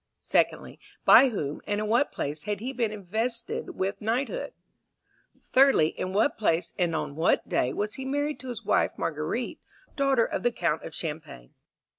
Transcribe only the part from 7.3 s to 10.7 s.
day, was he married to his wife Marguerite, daughter of the